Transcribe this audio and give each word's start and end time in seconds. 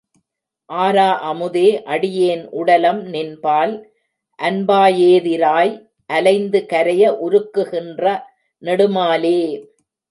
ஆரா 0.69 1.09
அமுதே 1.29 1.65
அடியேன் 1.87 2.43
உடலம் 2.51 3.01
நின்பால் 3.13 3.75
அன்பாயே 4.39 5.13
திராய் 5.27 5.73
அலைந்து 6.09 6.61
கரைய 6.65 7.03
உருக்கு 7.19 7.63
கின்ற 7.65 8.03
நெடுமாலே! 8.63 9.39